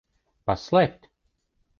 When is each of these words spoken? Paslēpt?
Paslēpt? 0.51 1.05